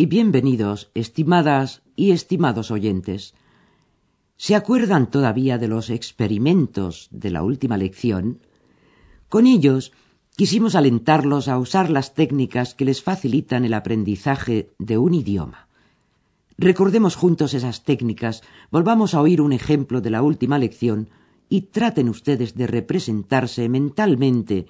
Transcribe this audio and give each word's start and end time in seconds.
y 0.00 0.06
bienvenidos, 0.06 0.90
estimadas 0.94 1.82
y 1.94 2.12
estimados 2.12 2.70
oyentes. 2.70 3.34
¿Se 4.38 4.54
acuerdan 4.54 5.10
todavía 5.10 5.58
de 5.58 5.68
los 5.68 5.90
experimentos 5.90 7.08
de 7.10 7.30
la 7.30 7.42
última 7.42 7.76
lección? 7.76 8.38
Con 9.28 9.46
ellos 9.46 9.92
quisimos 10.36 10.74
alentarlos 10.74 11.48
a 11.48 11.58
usar 11.58 11.90
las 11.90 12.14
técnicas 12.14 12.72
que 12.74 12.86
les 12.86 13.02
facilitan 13.02 13.66
el 13.66 13.74
aprendizaje 13.74 14.72
de 14.78 14.96
un 14.96 15.12
idioma. 15.12 15.68
Recordemos 16.56 17.14
juntos 17.14 17.52
esas 17.52 17.84
técnicas, 17.84 18.42
volvamos 18.70 19.12
a 19.12 19.20
oír 19.20 19.42
un 19.42 19.52
ejemplo 19.52 20.00
de 20.00 20.08
la 20.08 20.22
última 20.22 20.58
lección 20.58 21.10
y 21.50 21.60
traten 21.76 22.08
ustedes 22.08 22.54
de 22.54 22.66
representarse 22.66 23.68
mentalmente 23.68 24.64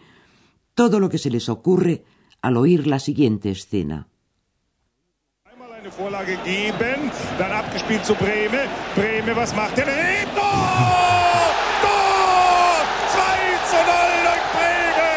todo 0.75 0.99
lo 0.99 1.09
que 1.09 1.19
se 1.19 1.31
les 1.31 1.49
ocurre 1.49 2.03
al 2.43 2.57
oír 2.57 2.89
la 2.89 2.99
siguiente 2.99 3.53
escena. 3.53 4.10
Einmal 6.01 6.15
eine 6.15 6.27
Vorlage 6.27 6.37
geben, 6.45 7.11
dann 7.39 7.53
abgespielt 7.53 8.05
zu 8.05 8.15
Breme. 8.15 8.69
Breme, 8.95 9.37
was 9.37 9.55
macht? 9.55 9.77
Hey, 9.77 10.25
Tor! 10.35 11.51
Tor! 11.83 12.77
2 13.13 13.21
zu 13.71 13.77
0 13.77 13.85
durch 14.27 14.47
Breme! 14.57 15.13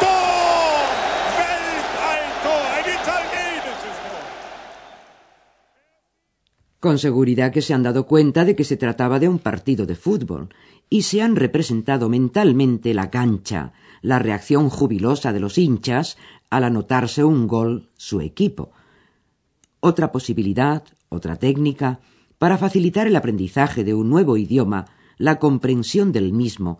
Tor! 0.00 0.86
Welt 1.40 1.90
ein 2.12 2.30
Tor! 2.44 2.64
Ein 2.76 2.86
italienisches 2.98 3.96
Tor! 4.06 4.20
Con 6.80 6.98
seguridad 6.98 7.52
que 7.52 7.62
se 7.62 7.74
han 7.74 7.82
dado 7.82 8.06
cuenta 8.06 8.44
de 8.44 8.54
que 8.54 8.64
se 8.64 8.76
trataba 8.76 9.18
de 9.18 9.28
un 9.28 9.38
partido 9.38 9.84
de 9.86 9.96
fútbol 9.96 10.54
y 10.88 11.02
se 11.02 11.22
han 11.22 11.36
representado 11.36 12.08
mentalmente 12.08 12.94
la 12.94 13.10
cancha, 13.10 13.72
la 14.02 14.18
reacción 14.18 14.70
jubilosa 14.70 15.32
de 15.32 15.40
los 15.40 15.58
hinchas 15.58 16.16
al 16.50 16.64
anotarse 16.64 17.24
un 17.24 17.46
gol 17.46 17.90
su 17.96 18.20
equipo. 18.20 18.72
Otra 19.80 20.12
posibilidad, 20.12 20.84
otra 21.08 21.36
técnica, 21.36 22.00
para 22.38 22.58
facilitar 22.58 23.06
el 23.06 23.16
aprendizaje 23.16 23.84
de 23.84 23.94
un 23.94 24.08
nuevo 24.08 24.36
idioma, 24.36 24.86
la 25.18 25.38
comprensión 25.38 26.12
del 26.12 26.32
mismo, 26.32 26.78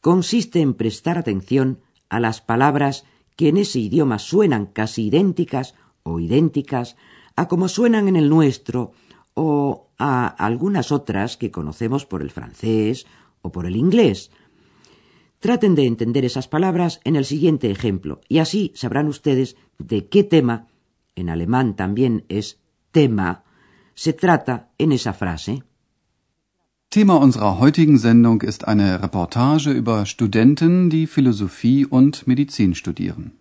consiste 0.00 0.60
en 0.60 0.74
prestar 0.74 1.18
atención 1.18 1.80
a 2.08 2.20
las 2.20 2.40
palabras 2.40 3.04
que 3.36 3.48
en 3.48 3.56
ese 3.56 3.80
idioma 3.80 4.18
suenan 4.18 4.66
casi 4.66 5.06
idénticas 5.06 5.74
o 6.02 6.20
idénticas 6.20 6.96
a 7.36 7.48
como 7.48 7.68
suenan 7.68 8.08
en 8.08 8.16
el 8.16 8.28
nuestro 8.28 8.92
o 9.34 9.88
a 9.98 10.26
algunas 10.26 10.92
otras 10.92 11.36
que 11.36 11.50
conocemos 11.50 12.06
por 12.06 12.22
el 12.22 12.30
francés 12.30 13.06
o 13.42 13.50
por 13.50 13.66
el 13.66 13.76
inglés. 13.76 14.30
Traten 15.40 15.74
de 15.74 15.86
entender 15.86 16.24
esas 16.24 16.48
palabras 16.48 17.00
en 17.04 17.16
el 17.16 17.24
siguiente 17.24 17.70
ejemplo 17.70 18.20
y 18.28 18.38
así 18.38 18.72
sabrán 18.74 19.08
ustedes 19.08 19.56
de 19.78 20.06
qué 20.08 20.24
tema, 20.24 20.68
en 21.14 21.28
alemán 21.28 21.76
también 21.76 22.24
es 22.28 22.58
tema, 22.90 23.44
se 23.94 24.12
trata 24.12 24.70
en 24.78 24.92
esa 24.92 25.12
frase. 25.12 25.62
Thema 26.88 27.16
unserer 27.16 27.58
heutigen 27.58 27.98
Sendung 27.98 28.42
ist 28.42 28.68
eine 28.68 29.02
Reportage 29.02 29.72
über 29.72 30.06
Studenten, 30.06 30.90
die 30.90 31.06
Philosophie 31.06 31.84
und 31.84 32.26
Medizin 32.26 32.74
studieren. 32.74 33.32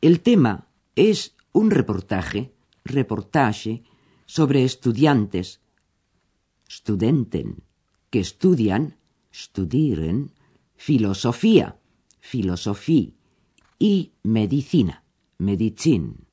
El 0.00 0.20
tema 0.20 0.66
es 0.96 1.34
un 1.52 1.70
reportaje, 1.70 2.52
reportaje, 2.84 3.84
sobre 4.26 4.64
estudiantes, 4.64 5.60
studenten, 6.68 7.62
que 8.10 8.18
estudian, 8.20 8.96
studieren, 9.32 10.32
filosofía, 10.74 11.76
filosofía, 12.18 13.12
y 13.82 14.12
medicina, 14.22 15.01
medicin. 15.42 16.26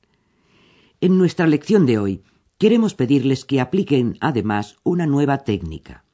En 1.00 1.18
nuestra 1.18 1.46
lección 1.46 1.84
de 1.86 1.98
hoy 1.98 2.22
queremos 2.58 2.94
pedirles 2.94 3.44
que 3.44 3.60
apliquen 3.60 4.16
además 4.20 4.76
una 4.82 5.06
nueva 5.06 5.38
técnica. 5.38 6.04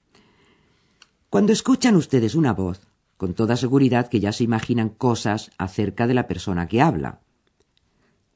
Cuando 1.30 1.52
escuchan 1.52 1.96
ustedes 1.96 2.34
una 2.34 2.52
voz, 2.52 2.88
con 3.16 3.34
toda 3.34 3.56
seguridad 3.56 4.08
que 4.08 4.20
ya 4.20 4.32
se 4.32 4.44
imaginan 4.44 4.90
cosas 4.90 5.50
acerca 5.58 6.06
de 6.06 6.14
la 6.14 6.26
persona 6.28 6.68
que 6.68 6.82
habla. 6.82 7.20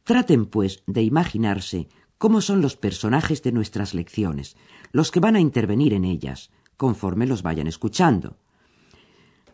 Traten, 0.04 0.46
pues, 0.46 0.82
de 0.86 1.02
imaginarse 1.02 1.88
cómo 2.18 2.40
son 2.40 2.62
los 2.62 2.76
personajes 2.76 3.42
de 3.42 3.52
nuestras 3.52 3.94
lecciones, 3.94 4.56
los 4.92 5.10
que 5.10 5.20
van 5.20 5.36
a 5.36 5.40
intervenir 5.40 5.92
en 5.94 6.04
ellas, 6.04 6.50
conforme 6.76 7.26
los 7.26 7.42
vayan 7.42 7.66
escuchando. 7.66 8.36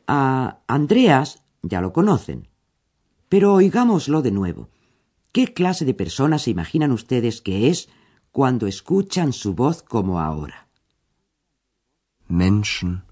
A 0.07 0.61
Andreas 0.67 1.43
ya 1.63 1.81
lo 1.81 1.93
conocen, 1.93 2.49
pero 3.29 3.55
oigámoslo 3.55 4.23
de 4.23 4.31
nuevo. 4.31 4.69
¿Qué 5.37 5.53
clase 5.53 5.85
de 5.85 5.93
persona 5.93 6.39
se 6.39 6.51
imaginan 6.51 6.93
ustedes 6.93 7.43
que 7.43 7.69
es 7.69 7.91
cuando 8.33 8.67
escuchan 8.67 9.35
su 9.35 9.53
voz 9.53 9.83
como 9.83 10.19
ahora? 10.19 10.67
Menschen. 12.27 13.05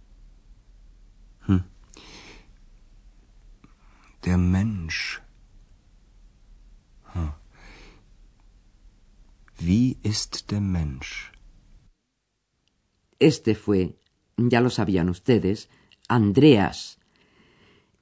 Hm. 1.46 1.64
Der 4.22 4.38
Mensch. 4.38 5.20
Hm. 7.12 7.32
Wie 9.60 9.98
ist 10.02 10.50
der 10.50 10.62
Mensch? 10.62 11.30
Este 13.18 13.54
fue, 13.54 13.98
ya 14.38 14.62
lo 14.62 14.70
sabían 14.70 15.10
ustedes, 15.10 15.68
Andreas. 16.08 16.98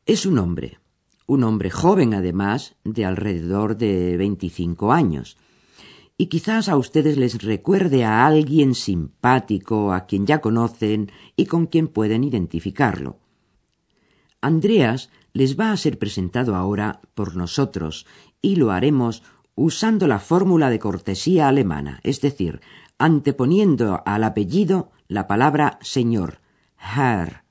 Es 0.07 0.27
un 0.27 0.39
hombre, 0.39 0.79
un 1.27 1.45
hombre 1.45 1.71
joven 1.71 2.15
además, 2.15 2.77
de 2.85 3.05
alrededor 3.05 3.77
de 3.77 4.17
25 4.17 4.93
años. 4.93 5.37
Y 6.19 6.27
quizás 6.27 6.69
a 6.69 6.77
ustedes 6.77 7.17
les 7.17 7.43
recuerde 7.43 8.05
a 8.05 8.27
alguien 8.27 8.75
simpático, 8.75 9.93
a 9.93 10.07
quien 10.07 10.27
ya 10.27 10.41
conocen 10.41 11.11
y 11.37 11.47
con 11.47 11.67
quien 11.67 11.89
pueden 11.89 12.25
identificarlo. 12.25 13.19
Andreas 14.41 15.11
les 15.33 15.59
va 15.59 15.73
a 15.73 15.77
ser 15.77 15.99
presentado 15.99 16.55
ahora 16.55 17.01
por 17.15 17.37
nosotros 17.37 18.07
y 18.41 18.57
lo 18.57 18.71
haremos 18.71 19.23
usando 19.55 20.07
la 20.07 20.19
fórmula 20.19 20.71
de 20.71 20.79
cortesía 20.79 21.49
alemana, 21.49 22.01
es 22.03 22.21
decir, 22.21 22.61
anteponiendo 22.99 24.03
al 24.05 24.25
apellido 24.25 24.91
la 25.09 25.27
palabra 25.27 25.79
señor, 25.81 26.41
Herr. 26.77 27.43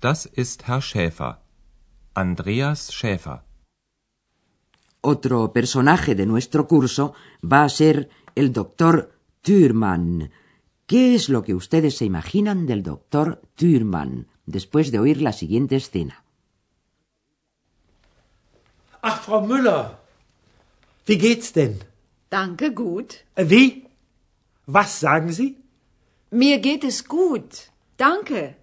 Das 0.00 0.28
ist 0.34 0.64
Herr 0.66 0.82
Schäfer. 0.82 1.41
Andreas 2.14 2.90
Schäfer. 2.92 3.40
Otro 5.00 5.52
personaje 5.52 6.14
de 6.14 6.26
nuestro 6.26 6.68
curso 6.68 7.14
va 7.42 7.64
a 7.64 7.68
ser 7.68 8.08
el 8.34 8.52
doctor 8.52 9.12
Thürmann. 9.42 10.30
¿Qué 10.86 11.14
es 11.14 11.28
lo 11.28 11.42
que 11.42 11.54
ustedes 11.54 11.96
se 11.96 12.04
imaginan 12.04 12.66
del 12.66 12.82
doctor 12.82 13.40
Thürmann 13.56 14.26
después 14.46 14.92
de 14.92 14.98
oír 15.00 15.20
la 15.22 15.32
siguiente 15.32 15.76
escena? 15.76 16.22
Ach, 19.00 19.20
Frau 19.22 19.44
Müller, 19.44 19.98
wie 21.06 21.18
geht's 21.18 21.52
denn? 21.52 21.80
Danke, 22.30 22.70
gut. 22.72 23.24
Äh, 23.34 23.46
Wie? 23.50 23.86
Was 24.66 25.00
sagen 25.00 25.32
Sie? 25.32 25.56
Mir 26.30 26.60
geht 26.60 26.84
es 26.84 27.08
gut. 27.08 27.72
Danke. 27.96 28.54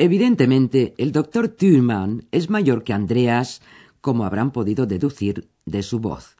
Evidentemente, 0.00 0.94
el 0.96 1.10
doctor 1.10 1.48
Thürmann 1.48 2.28
es 2.30 2.48
mayor 2.50 2.84
que 2.84 2.92
Andreas, 2.92 3.60
como 4.00 4.24
habrán 4.24 4.52
podido 4.52 4.86
deducir 4.86 5.48
de 5.66 5.82
su 5.82 5.98
voz. 5.98 6.36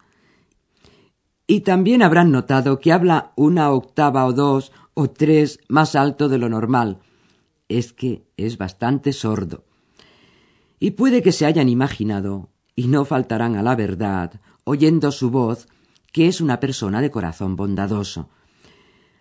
Y 1.49 1.63
también 1.63 2.03
habrán 2.03 2.31
notado 2.31 2.79
que 2.79 2.93
habla 2.93 3.33
una 3.35 3.73
octava 3.73 4.27
o 4.27 4.33
dos 4.33 4.71
o 4.95 5.11
tres 5.11 5.59
más 5.69 5.97
alto 5.97 6.29
de 6.29 6.39
lo 6.39 6.49
normal. 6.49 7.01
Es 7.69 7.93
que 7.93 8.25
es 8.37 8.59
bastante 8.59 9.13
sordo. 9.13 9.65
Y 10.79 10.93
puede 10.93 11.21
que 11.21 11.33
se 11.33 11.45
hayan 11.45 11.69
imaginado, 11.69 12.51
y 12.77 12.87
no 12.87 13.05
faltarán 13.05 13.57
a 13.57 13.63
la 13.63 13.75
verdad, 13.75 14.41
oyendo 14.63 15.11
su 15.11 15.31
voz, 15.31 15.67
que 16.13 16.29
es 16.29 16.41
una 16.41 16.61
persona 16.61 17.01
de 17.01 17.11
corazón 17.11 17.57
bondadoso. 17.57 18.29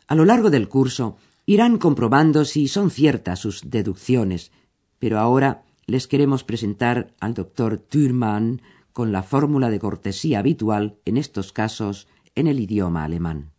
A 0.07 0.13
lo 0.13 0.25
largo 0.25 0.51
del 0.51 0.69
curso 0.69 1.17
irán 1.47 1.77
comprobando 1.77 2.43
si 2.43 2.67
son 2.67 2.91
ciertas 2.91 3.39
sus 3.39 3.61
deducciones, 3.69 4.51
pero 4.99 5.17
ahora 5.17 5.63
les 5.85 6.05
queremos 6.05 6.43
presentar 6.43 7.15
al 7.21 7.33
doctor 7.33 7.79
Thürmann 7.79 8.61
con 8.91 9.13
la 9.13 9.23
fórmula 9.23 9.69
de 9.69 9.79
cortesía 9.79 10.39
habitual 10.39 10.97
en 11.05 11.15
estos 11.15 11.53
casos 11.53 12.07
en 12.35 12.47
el 12.47 12.59
idioma 12.59 13.05
alemán. 13.05 13.53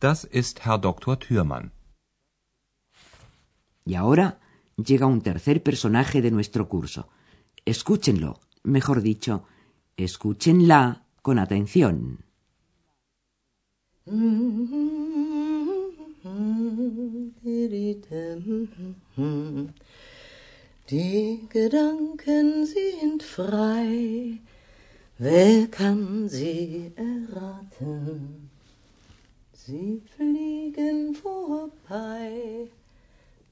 Das 0.00 0.26
ist 0.32 0.60
Herr 0.64 0.80
Dr. 0.80 1.18
Thürmann. 1.18 1.72
Y 3.84 3.94
ahora 3.94 4.40
llega 4.76 5.04
un 5.04 5.20
tercer 5.20 5.62
personaje 5.62 6.22
de 6.22 6.30
nuestro 6.30 6.70
curso. 6.70 7.10
Escúchenlo, 7.66 8.40
mejor 8.62 9.02
dicho, 9.02 9.44
escúchenla 9.98 11.04
con 11.20 11.38
atención. 11.38 12.24
Die 20.90 21.48
Gedanken 21.48 22.66
sind 22.66 23.22
frei, 23.22 24.38
wer 25.16 25.66
kann 25.68 26.28
sie 26.28 26.92
erraten? 26.96 28.50
Sie 29.52 30.02
fliegen 30.14 31.14
vorbei 31.14 32.68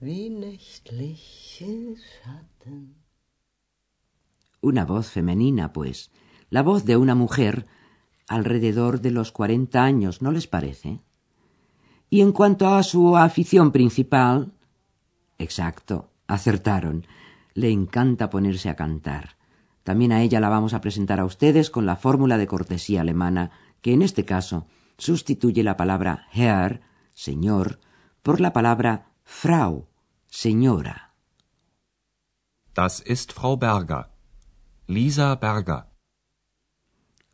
wie 0.01 0.29
nächtliche 0.29 1.97
Schatten. 1.97 2.97
Una 4.61 4.85
voz 4.85 5.09
femenina, 5.09 5.73
pues, 5.73 6.11
la 6.51 6.63
voz 6.63 6.85
de 6.85 6.99
una 6.99 7.15
mujer 7.15 7.65
alrededor 8.29 9.01
de 9.01 9.11
los 9.11 9.33
cuarenta 9.33 9.85
años, 9.85 10.21
¿no 10.21 10.33
les 10.33 10.47
parece? 10.47 11.01
Y 12.11 12.23
en 12.23 12.33
cuanto 12.33 12.69
a 12.69 12.83
su 12.83 13.17
afición 13.17 13.71
principal, 13.71 14.53
exacto, 15.39 16.11
acertaron. 16.27 17.07
Le 17.55 17.71
encanta 17.71 18.31
ponerse 18.31 18.69
a 18.69 18.77
cantar. 18.77 19.37
También 19.83 20.13
a 20.13 20.23
ella 20.23 20.41
la 20.41 20.49
vamos 20.49 20.75
a 20.75 20.81
presentar 20.81 21.21
a 21.21 21.25
ustedes 21.25 21.71
con 21.71 21.87
la 21.87 21.97
fórmula 21.97 22.39
de 22.39 22.47
cortesía 22.47 23.01
alemana, 23.01 23.51
que 23.81 23.93
en 23.93 24.03
este 24.03 24.25
caso 24.25 24.67
sustituye 24.97 25.63
la 25.63 25.77
palabra 25.77 26.27
Herr, 26.33 26.83
señor, 27.15 27.81
por 28.23 28.41
la 28.41 28.53
palabra 28.53 29.13
Frau, 29.25 29.89
señora. 30.27 31.15
Das 32.75 33.03
ist 33.07 33.33
Frau 33.33 33.57
Berger. 33.57 34.07
Lisa 34.87 35.35
Berger. 35.37 35.87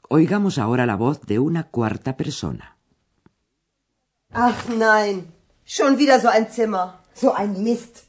Oigamos 0.08 0.58
ahora 0.58 0.86
la 0.86 0.96
voz 0.96 1.20
de 1.22 1.38
una 1.38 1.64
cuarta 1.64 2.16
persona. 2.16 2.73
Ach 4.34 4.69
nein, 4.69 5.32
schon 5.64 5.96
wieder 5.96 6.19
so 6.19 6.28
ein 6.28 6.50
Zimmer, 6.50 7.00
so 7.14 7.32
ein 7.32 7.62
Mist. 7.62 8.08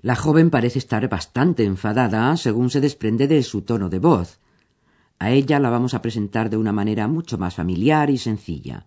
La 0.00 0.16
joven 0.16 0.50
parece 0.50 0.78
estar 0.78 1.06
bastante 1.08 1.64
enfadada 1.64 2.36
según 2.38 2.70
se 2.70 2.80
desprende 2.80 3.28
de 3.28 3.42
su 3.42 3.62
tono 3.62 3.90
de 3.90 3.98
voz. 3.98 4.40
A 5.18 5.30
ella 5.30 5.58
la 5.60 5.68
vamos 5.68 5.92
a 5.92 6.00
presentar 6.00 6.48
de 6.48 6.56
una 6.56 6.72
manera 6.72 7.08
mucho 7.08 7.36
más 7.36 7.54
familiar 7.54 8.08
y 8.08 8.16
sencilla. 8.16 8.86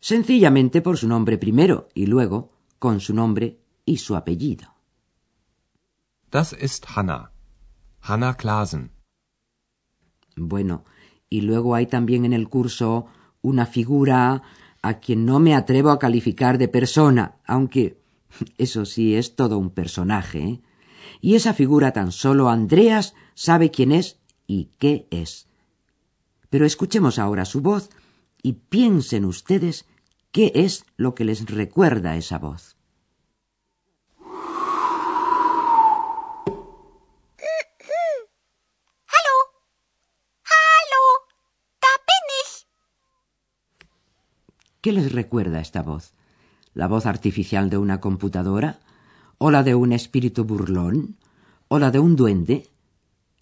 Sencillamente 0.00 0.82
por 0.82 0.98
su 0.98 1.08
nombre 1.08 1.38
primero 1.38 1.88
y 1.94 2.06
luego 2.06 2.52
con 2.78 3.00
su 3.00 3.14
nombre 3.14 3.58
y 3.86 3.96
su 3.96 4.14
apellido. 4.14 4.74
Das 6.30 6.52
ist 6.52 6.84
Hanna. 6.94 7.32
Hanna 8.02 8.34
Klasen. 8.34 8.90
Bueno, 10.36 10.84
y 11.30 11.40
luego 11.40 11.74
hay 11.74 11.86
también 11.86 12.26
en 12.26 12.34
el 12.34 12.48
curso 12.48 13.06
una 13.40 13.66
figura 13.66 14.42
a 14.82 15.00
quien 15.00 15.24
no 15.24 15.40
me 15.40 15.54
atrevo 15.54 15.90
a 15.90 15.98
calificar 15.98 16.58
de 16.58 16.68
persona, 16.68 17.36
aunque 17.46 18.00
eso 18.58 18.84
sí 18.84 19.14
es 19.14 19.34
todo 19.34 19.58
un 19.58 19.70
personaje. 19.70 20.38
¿eh? 20.40 20.60
Y 21.20 21.34
esa 21.34 21.54
figura 21.54 21.92
tan 21.92 22.12
solo 22.12 22.48
Andreas 22.48 23.14
sabe 23.34 23.70
quién 23.70 23.92
es 23.92 24.18
y 24.46 24.70
qué 24.78 25.06
es. 25.10 25.48
Pero 26.50 26.64
escuchemos 26.64 27.18
ahora 27.18 27.44
su 27.44 27.60
voz 27.60 27.90
y 28.42 28.54
piensen 28.54 29.24
ustedes 29.24 29.86
qué 30.30 30.52
es 30.54 30.84
lo 30.96 31.14
que 31.14 31.24
les 31.24 31.46
recuerda 31.46 32.16
esa 32.16 32.38
voz. 32.38 32.77
¿Qué 44.88 44.94
les 44.94 45.12
recuerda 45.12 45.60
esta 45.60 45.82
voz? 45.82 46.14
¿La 46.72 46.88
voz 46.88 47.04
artificial 47.04 47.68
de 47.68 47.76
una 47.76 48.00
computadora? 48.00 48.80
¿O 49.36 49.50
la 49.50 49.62
de 49.62 49.74
un 49.74 49.92
espíritu 49.92 50.46
burlón? 50.46 51.16
¿O 51.68 51.78
la 51.78 51.90
de 51.90 51.98
un 51.98 52.16
duende? 52.16 52.68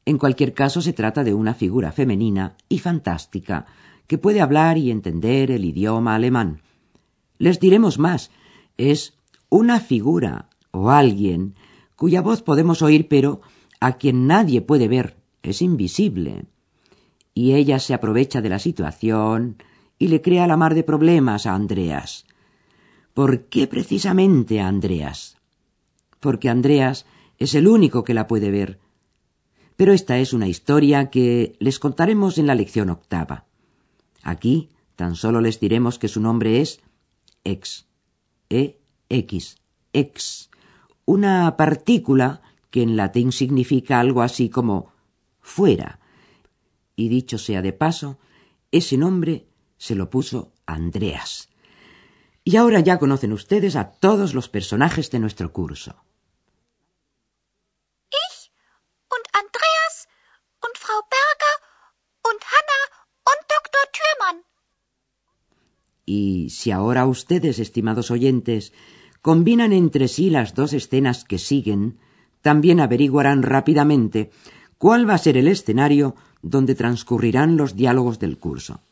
En 0.06 0.19
cualquier 0.19 0.54
caso 0.54 0.82
se 0.82 0.93
trata 0.93 1.22
de 1.22 1.34
una 1.34 1.54
figura 1.54 1.93
femenina 1.93 2.56
y 2.69 2.81
fantástica, 2.81 3.66
que 4.08 4.19
puede 4.19 4.40
hablar 4.40 4.76
y 4.76 4.90
entender 4.90 5.52
el 5.52 5.64
idioma 5.64 6.16
alemán. 6.16 6.62
Les 7.38 7.60
diremos 7.60 8.00
más, 8.00 8.32
es 8.76 9.14
una 9.49 9.78
figura 9.78 10.49
o 10.72 10.90
alguien 10.90 11.54
cuya 11.94 12.22
voz 12.22 12.42
podemos 12.42 12.82
oír 12.82 13.06
pero 13.06 13.40
a 13.78 13.99
quien 13.99 14.26
nadie 14.26 14.62
puede 14.62 14.88
ver, 14.88 15.16
es 15.44 15.62
invisible. 15.62 16.46
Y 17.34 17.52
ella 17.52 17.78
se 17.78 17.94
aprovecha 17.94 18.40
de 18.40 18.49
la 18.49 18.58
situación, 18.58 19.58
y 19.98 20.08
le 20.08 20.20
crea 20.20 20.46
la 20.46 20.56
mar 20.56 20.75
de 20.75 20.82
problemas 20.82 21.46
a 21.46 21.54
Andreas. 21.54 22.26
¿Por 23.14 23.44
qué 23.44 23.66
precisamente 23.66 24.60
a 24.60 24.69
Andreas? 24.69 25.38
Porque 26.20 26.48
Andreas 26.48 27.06
es 27.38 27.54
el 27.54 27.66
único 27.69 28.04
que 28.04 28.14
la 28.14 28.26
puede 28.26 28.50
ver. 28.50 28.78
Pero 29.76 29.93
esta 29.93 30.19
es 30.19 30.32
una 30.32 30.48
historia 30.48 31.10
que 31.10 31.56
les 31.58 31.78
contaremos 31.78 32.38
en 32.38 32.46
la 32.46 32.54
lección 32.54 32.90
octava. 32.90 33.46
Aquí 34.22 34.70
tan 34.96 35.14
solo 35.14 35.40
les 35.40 35.60
diremos 35.60 35.99
que 35.99 36.08
su 36.08 36.20
nombre 36.20 36.60
es 36.60 36.81
ex. 37.44 37.87
E-X. 38.49 39.56
Ex. 39.92 40.50
Una 41.04 41.56
partícula 41.56 42.42
que 42.70 42.82
en 42.82 42.96
latín 42.96 43.32
significa 43.32 44.00
algo 44.00 44.22
así 44.22 44.49
como 44.49 44.92
fuera. 45.40 46.00
Y 46.96 47.08
dicho 47.08 47.38
sea 47.38 47.62
de 47.62 47.72
paso, 47.72 48.19
ese 48.72 48.96
nombre 48.96 49.46
se 49.78 49.94
lo 49.94 50.11
puso 50.11 50.52
Andreas. 50.67 51.49
Y 52.44 52.56
ahora 52.56 52.81
ya 52.81 52.99
conocen 52.99 53.32
ustedes 53.32 53.76
a 53.76 53.90
todos 53.90 54.34
los 54.34 54.49
personajes 54.49 55.11
de 55.11 55.19
nuestro 55.19 55.52
curso. 55.52 56.05
Ich 58.11 58.52
und 59.11 59.25
Andreas 59.33 60.09
und 60.64 60.76
Frau 60.78 61.00
Berger 61.11 61.56
und 62.30 62.40
Hanna 62.52 62.80
und 63.30 63.40
Dr. 63.54 63.85
Thürmann. 63.97 64.45
Y 66.04 66.50
si 66.50 66.71
ahora 66.71 67.06
ustedes, 67.06 67.59
estimados 67.59 68.12
oyentes, 68.12 68.73
combinan 69.23 69.73
entre 69.73 70.06
sí 70.06 70.30
las 70.30 70.54
dos 70.54 70.73
escenas 70.73 71.25
que 71.25 71.38
siguen, 71.38 71.99
también 72.42 72.78
averiguarán 72.78 73.42
rápidamente 73.42 74.30
cuál 74.78 75.09
va 75.09 75.14
a 75.14 75.18
ser 75.18 75.37
el 75.37 75.49
escenario 75.49 76.14
donde 76.42 76.76
transcurrirán 76.76 77.56
los 77.56 77.75
diálogos 77.75 78.21
del 78.21 78.38
curso. 78.38 78.86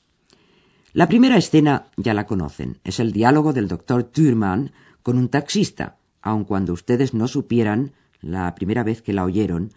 La 0.95 1.09
primera 1.09 1.37
escena 1.37 1.87
ya 1.97 2.15
la 2.15 2.25
conocen, 2.25 2.79
es 2.85 3.01
el 3.01 3.11
diálogo 3.11 3.53
del 3.53 3.67
doctor 3.67 4.05
Thürmann 4.05 4.71
con 5.03 5.19
un 5.19 5.29
taxista, 5.29 5.97
aun 6.23 6.45
cuando 6.45 6.73
ustedes 6.73 7.15
no 7.15 7.27
supieran, 7.27 7.95
la 8.21 8.55
primera 8.55 8.85
vez 8.85 9.03
que 9.03 9.13
la 9.13 9.25
oyeron, 9.25 9.73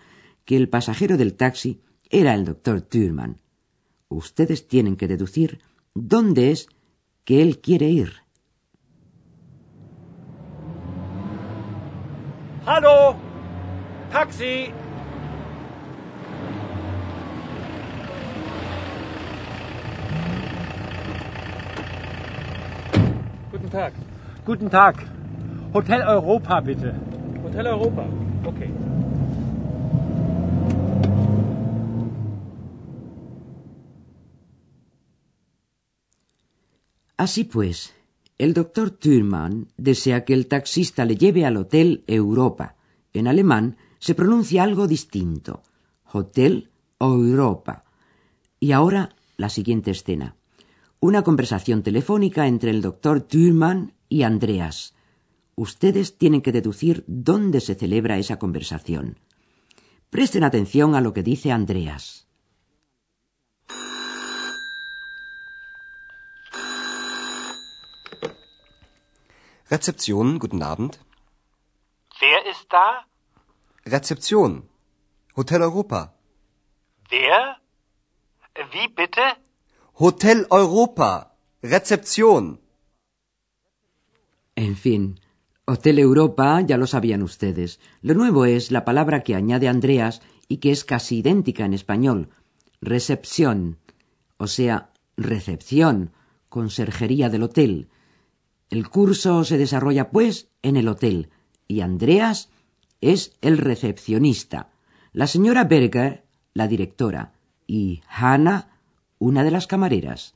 que 0.45 0.55
el 0.55 0.69
pasajero 0.69 1.17
del 1.17 1.33
taxi 1.33 1.81
era 2.11 2.35
el 2.35 2.45
doctor 2.45 2.81
Thürmann. 2.81 3.41
Ustedes 4.09 4.67
tienen 4.67 4.95
que 4.95 5.07
deducir 5.07 5.59
dónde 5.95 6.51
es 6.51 6.69
que 7.25 7.41
él 7.41 7.61
quiere 7.61 7.89
ir. 7.89 8.13
Hallo! 12.63 13.15
Taxi! 14.11 14.67
Guten 23.67 23.79
Tag. 23.79 23.93
Guten 24.45 24.69
Tag. 24.69 24.95
Hotel 25.73 26.01
Europa, 26.01 26.61
bitte. 26.61 26.93
Hotel 27.43 27.65
Europa. 27.67 28.05
Okay. 28.45 28.71
Así 37.17 37.43
pues, 37.43 37.93
el 38.37 38.53
doctor 38.53 38.91
Thürmann 38.91 39.67
desea 39.75 40.23
que 40.23 40.33
el 40.33 40.47
taxista 40.47 41.03
le 41.03 41.17
lleve 41.17 41.45
al 41.45 41.57
Hotel 41.57 42.05
Europa. 42.07 42.77
En 43.11 43.27
alemán 43.27 43.75
se 43.99 44.15
pronuncia 44.15 44.63
algo 44.63 44.87
distinto. 44.87 45.61
Hotel 46.13 46.69
Europa. 47.01 47.83
Y 48.61 48.71
ahora 48.71 49.09
la 49.35 49.49
siguiente 49.49 49.91
escena. 49.91 50.36
Una 50.99 51.23
conversación 51.23 51.83
telefónica 51.83 52.47
entre 52.47 52.71
el 52.71 52.81
doctor 52.81 53.21
Thürmann 53.21 53.93
y 54.09 54.23
Andreas. 54.23 54.95
Ustedes 55.55 56.17
tienen 56.17 56.41
que 56.41 56.51
deducir 56.51 57.03
dónde 57.07 57.61
se 57.61 57.75
celebra 57.75 58.17
esa 58.17 58.39
conversación. 58.39 59.19
Presten 60.09 60.43
atención 60.43 60.95
a 60.95 61.01
lo 61.01 61.13
que 61.13 61.21
dice 61.21 61.51
Andreas. 61.51 62.27
Rezeption, 69.69 70.39
guten 70.39 70.63
Abend. 70.63 70.97
Wer 72.19 72.47
ist 72.47 72.71
da? 72.71 73.05
Rezeption. 73.85 74.67
Hotel 75.35 75.61
Europa. 75.61 76.13
Wer? 77.11 77.61
Wie 78.71 78.87
bitte? 78.87 79.46
Hotel 79.99 80.45
Europa. 80.51 81.33
Rezeption. 81.59 82.61
En 84.55 84.75
fin, 84.75 85.19
Hotel 85.65 85.97
Europa 85.97 86.61
ya 86.61 86.77
lo 86.77 86.85
sabían 86.85 87.23
ustedes. 87.23 87.79
Lo 88.03 88.13
nuevo 88.13 88.45
es 88.45 88.69
la 88.69 88.85
palabra 88.85 89.23
que 89.23 89.33
añade 89.33 89.67
Andreas 89.67 90.21
y 90.47 90.57
que 90.57 90.69
es 90.69 90.85
casi 90.85 91.17
idéntica 91.17 91.65
en 91.65 91.73
español. 91.73 92.29
Recepción, 92.79 93.79
o 94.37 94.45
sea, 94.45 94.91
recepción, 95.15 96.11
conserjería 96.47 97.29
del 97.29 97.41
hotel. 97.41 97.89
El 98.69 98.89
curso 98.89 99.43
se 99.45 99.57
desarrolla, 99.57 100.11
pues, 100.11 100.47
en 100.61 100.77
el 100.77 100.89
hotel, 100.89 101.31
y 101.67 101.81
Andreas 101.81 102.51
es 103.01 103.35
el 103.41 103.57
recepcionista, 103.57 104.69
la 105.11 105.25
señora 105.25 105.63
Berger, 105.63 106.23
la 106.53 106.67
directora, 106.67 107.33
y 107.65 108.03
Hannah, 108.07 108.76
una 109.19 109.43
de 109.43 109.51
las 109.51 109.67
camareras. 109.67 110.35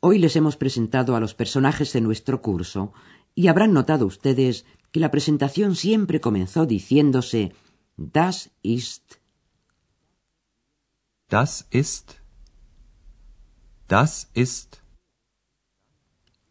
Hoy 0.00 0.18
les 0.18 0.36
hemos 0.36 0.56
presentado 0.56 1.16
a 1.16 1.20
los 1.20 1.34
personajes 1.34 1.92
de 1.92 2.00
nuestro 2.00 2.42
curso 2.42 2.92
y 3.34 3.48
habrán 3.48 3.72
notado 3.72 4.06
ustedes 4.06 4.66
que 4.90 5.00
la 5.00 5.10
presentación 5.10 5.74
siempre 5.74 6.20
comenzó 6.20 6.66
diciéndose 6.66 7.52
Das 7.96 8.50
ist. 8.62 9.20
Das 11.28 11.66
ist. 11.70 12.20
Das 13.88 14.28
ist. 14.34 14.81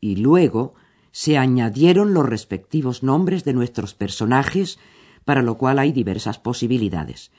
Y 0.02 0.18
luego 0.18 0.74
se 1.12 1.38
añadieron 1.38 2.14
los 2.14 2.26
respectivos 2.26 3.04
nombres 3.04 3.46
de 3.46 3.54
nuestros 3.54 3.94
personajes, 3.94 4.80
para 5.24 5.42
lo 5.42 5.58
cual 5.58 5.80
hay 5.80 5.94
diversas 5.94 6.40
posibilidades. 6.40 7.32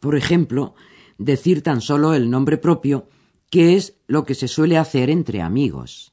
Por 0.00 0.16
ejemplo, 0.16 0.74
decir 1.18 1.62
tan 1.62 1.80
solo 1.80 2.14
el 2.14 2.30
nombre 2.30 2.56
propio, 2.56 3.08
que 3.50 3.76
es 3.76 3.98
lo 4.06 4.24
que 4.24 4.34
se 4.34 4.48
suele 4.48 4.78
hacer 4.78 5.10
entre 5.10 5.42
amigos. 5.42 6.12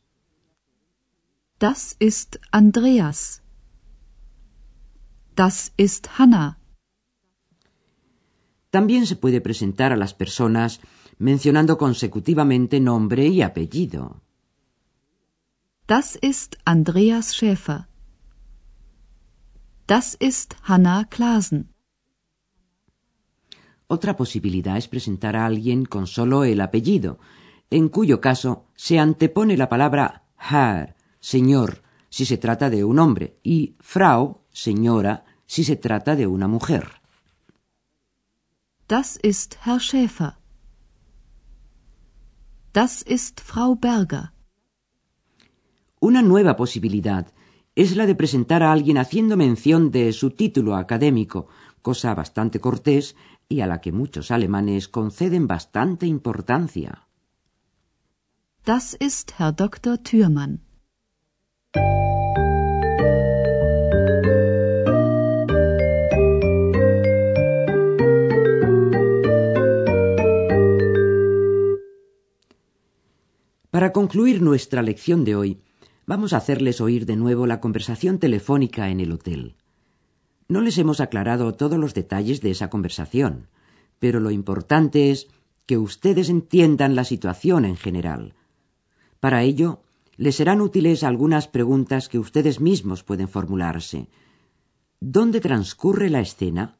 Das 1.59 1.95
ist 1.99 2.37
Andreas. 2.51 3.43
Das 5.35 5.73
ist 5.77 6.07
Hannah. 6.17 6.59
También 8.71 9.05
se 9.05 9.15
puede 9.15 9.39
presentar 9.39 9.93
a 9.93 9.95
las 9.95 10.13
personas 10.13 10.81
mencionando 11.17 11.77
consecutivamente 11.77 12.81
nombre 12.81 13.27
y 13.27 13.41
apellido. 13.41 14.24
Das 15.87 16.15
ist 16.15 16.57
Andreas 16.65 17.35
Schäfer. 17.35 17.87
Das 19.85 20.15
ist 20.15 20.55
Hannah 20.63 21.03
Klasen. 21.03 21.69
Otra 23.87 24.15
posibilidad 24.15 24.77
es 24.77 24.87
presentar 24.87 25.35
a 25.35 25.45
alguien 25.45 25.85
con 25.85 26.07
solo 26.07 26.43
el 26.43 26.59
apellido, 26.61 27.19
en 27.69 27.89
cuyo 27.89 28.19
caso 28.19 28.65
se 28.75 28.97
antepone 28.97 29.57
la 29.57 29.69
palabra 29.69 30.23
Herr, 30.39 30.95
señor, 31.19 31.83
si 32.09 32.25
se 32.25 32.37
trata 32.39 32.71
de 32.71 32.83
un 32.83 32.97
hombre, 32.97 33.37
y 33.43 33.75
Frau, 33.79 34.41
señora, 34.51 35.23
si 35.45 35.63
se 35.63 35.75
trata 35.75 36.15
de 36.15 36.25
una 36.25 36.47
mujer. 36.47 36.99
Das 38.87 39.19
ist 39.21 39.59
Herr 39.63 39.79
Schäfer. 39.79 40.39
Das 42.73 43.03
ist 43.03 43.39
Frau 43.39 43.75
Berger. 43.75 44.34
Una 46.05 46.21
nueva 46.21 46.55
posibilidad 46.55 47.33
es 47.73 47.95
la 47.95 48.05
de 48.05 48.13
presentar 48.13 48.61
a 48.61 48.71
alguien 48.71 48.99
haciendo 48.99 49.37
mención 49.37 49.89
de 49.89 50.13
su 50.13 50.29
título 50.29 50.75
académico, 50.75 51.47
cosa 51.81 52.13
bastante 52.13 52.59
cortés 52.59 53.15
y 53.49 53.61
a 53.61 53.65
la 53.65 53.81
que 53.81 53.91
muchos 53.91 54.29
alemanes 54.29 54.87
conceden 54.87 55.47
bastante 55.47 56.05
importancia. 56.05 57.07
Das 58.65 58.95
ist 58.99 59.31
Herr 59.39 59.55
Dr. 59.55 59.97
Thürmann. 59.97 60.61
Para 73.71 73.91
concluir 73.91 74.43
nuestra 74.43 74.83
lección 74.83 75.25
de 75.25 75.35
hoy, 75.35 75.64
vamos 76.05 76.33
a 76.33 76.37
hacerles 76.37 76.81
oír 76.81 77.05
de 77.05 77.15
nuevo 77.15 77.47
la 77.47 77.59
conversación 77.59 78.19
telefónica 78.19 78.89
en 78.89 78.99
el 78.99 79.11
hotel. 79.11 79.55
No 80.47 80.61
les 80.61 80.77
hemos 80.77 80.99
aclarado 80.99 81.53
todos 81.53 81.79
los 81.79 81.93
detalles 81.93 82.41
de 82.41 82.51
esa 82.51 82.69
conversación, 82.69 83.47
pero 83.99 84.19
lo 84.19 84.31
importante 84.31 85.11
es 85.11 85.27
que 85.65 85.77
ustedes 85.77 86.29
entiendan 86.29 86.95
la 86.95 87.03
situación 87.03 87.65
en 87.65 87.75
general. 87.75 88.35
Para 89.19 89.41
ello, 89.41 89.81
les 90.17 90.35
serán 90.35 90.61
útiles 90.61 91.03
algunas 91.03 91.47
preguntas 91.47 92.07
que 92.07 92.19
ustedes 92.19 92.59
mismos 92.61 93.03
pueden 93.03 93.27
formularse. 93.27 94.07
¿Dónde 94.99 95.41
transcurre 95.41 96.09
la 96.09 96.21
escena? 96.21 96.77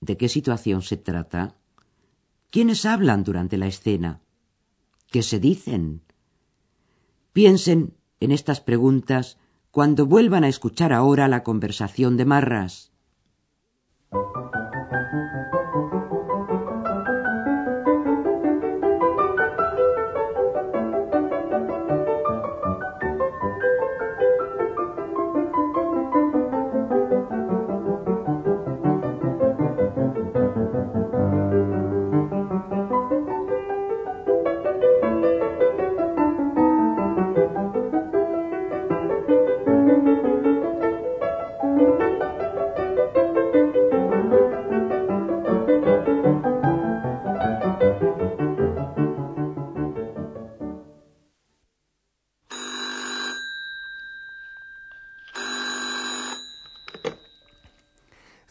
¿De 0.00 0.16
qué 0.16 0.28
situación 0.28 0.82
se 0.82 0.96
trata? 0.96 1.56
¿Quiénes 2.50 2.84
hablan 2.84 3.22
durante 3.22 3.56
la 3.56 3.66
escena? 3.66 4.20
¿Qué 5.10 5.22
se 5.22 5.38
dicen? 5.38 6.02
Piensen 7.32 7.94
en 8.20 8.30
estas 8.30 8.60
preguntas 8.60 9.38
cuando 9.70 10.06
vuelvan 10.06 10.44
a 10.44 10.48
escuchar 10.48 10.92
ahora 10.92 11.28
la 11.28 11.42
conversación 11.42 12.16
de 12.16 12.24
Marras. 12.24 12.92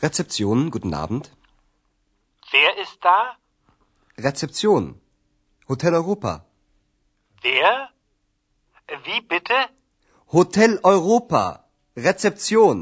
Rezeption, 0.06 0.70
guten 0.70 0.94
Abend. 1.04 1.26
Wer 2.52 2.72
ist 2.84 3.00
da? 3.08 3.20
Rezeption. 4.28 4.84
Hotel 5.72 5.94
Europa. 6.02 6.34
Wer? 7.42 7.74
Wie 9.06 9.22
bitte? 9.32 9.60
Hotel 10.38 10.72
Europa. 10.84 11.46
Rezeption. 12.08 12.78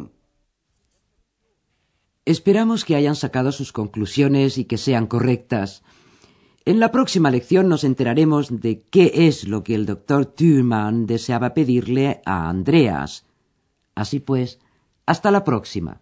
Esperamos 2.25 2.79
que 2.85 2.95
hayan 2.99 3.15
sacado 3.15 3.49
sus 3.53 3.71
conclusiones 3.71 4.57
y 4.57 4.65
que 4.65 4.77
sean 4.77 5.07
correctas. 5.07 5.69
En 6.65 6.81
la 6.81 6.91
próxima 6.91 7.31
lección 7.31 7.69
nos 7.69 7.85
enteraremos 7.85 8.43
de 8.65 8.81
qué 8.93 9.05
es 9.27 9.47
lo 9.47 9.63
que 9.63 9.75
el 9.75 9.85
doctor 9.85 10.25
Thurman 10.25 11.05
deseaba 11.05 11.53
pedirle 11.53 12.21
a 12.25 12.49
Andreas. 12.49 13.25
Así 13.95 14.19
pues, 14.19 14.59
hasta 15.05 15.31
la 15.31 15.45
próxima. 15.45 16.01